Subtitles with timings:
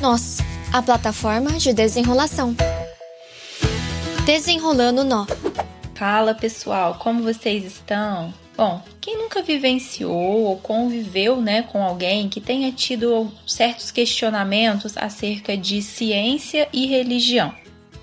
[0.00, 0.38] Nós,
[0.72, 2.54] a plataforma de desenrolação.
[4.26, 5.26] Desenrolando nó.
[5.94, 8.32] Fala pessoal, como vocês estão?
[8.54, 15.56] Bom, quem nunca vivenciou ou conviveu né, com alguém que tenha tido certos questionamentos acerca
[15.56, 17.54] de ciência e religião?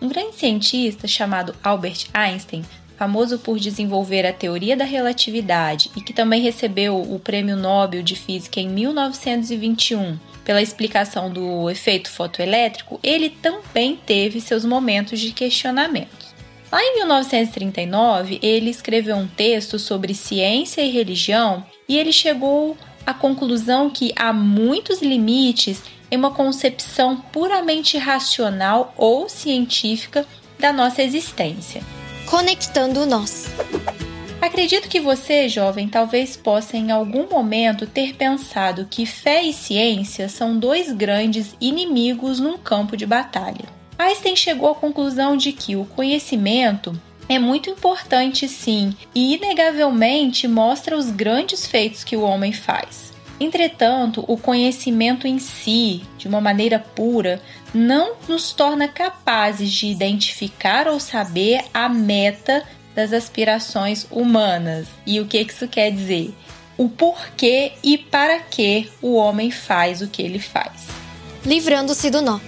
[0.00, 2.64] Um grande cientista chamado Albert Einstein,
[3.00, 8.14] famoso por desenvolver a teoria da relatividade e que também recebeu o Prêmio Nobel de
[8.14, 16.26] Física em 1921 pela explicação do efeito fotoelétrico, ele também teve seus momentos de questionamento.
[16.70, 22.76] Lá em 1939, ele escreveu um texto sobre ciência e religião e ele chegou
[23.06, 30.26] à conclusão que há muitos limites em uma concepção puramente racional ou científica
[30.58, 31.82] da nossa existência.
[32.30, 33.48] Conectando nós.
[34.40, 40.28] Acredito que você, jovem, talvez possa em algum momento ter pensado que fé e ciência
[40.28, 43.64] são dois grandes inimigos num campo de batalha.
[43.98, 50.96] Einstein chegou à conclusão de que o conhecimento é muito importante, sim, e inegavelmente mostra
[50.96, 53.09] os grandes feitos que o homem faz.
[53.40, 57.40] Entretanto, o conhecimento em si, de uma maneira pura,
[57.72, 62.62] não nos torna capazes de identificar ou saber a meta
[62.94, 64.86] das aspirações humanas.
[65.06, 66.34] E o que isso quer dizer?
[66.76, 70.88] O porquê e para que o homem faz o que ele faz.
[71.44, 72.38] Livrando-se do nó.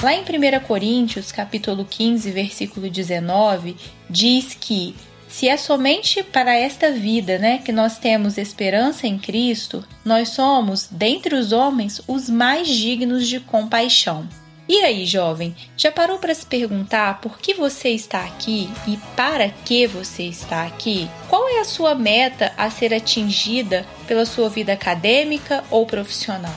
[0.00, 3.76] Lá em 1 Coríntios, capítulo 15, versículo 19,
[4.08, 4.94] diz que
[5.30, 10.88] se é somente para esta vida, né, que nós temos esperança em Cristo, nós somos,
[10.90, 14.28] dentre os homens, os mais dignos de compaixão.
[14.68, 19.48] E aí, jovem, já parou para se perguntar por que você está aqui e para
[19.48, 21.08] que você está aqui?
[21.28, 26.54] Qual é a sua meta a ser atingida pela sua vida acadêmica ou profissional?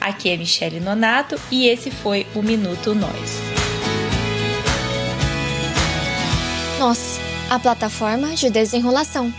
[0.00, 3.40] Aqui é Michele Nonato e esse foi o Minuto Nós.
[6.78, 7.20] Nós,
[7.50, 9.34] a plataforma de desenrolação.